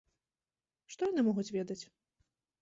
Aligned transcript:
Што 0.93 1.01
яны 1.11 1.21
могуць 1.27 1.47
ведаць? 1.57 1.79